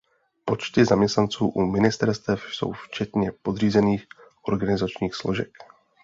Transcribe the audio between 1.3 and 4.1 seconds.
u ministerstev jsou včetně podřízených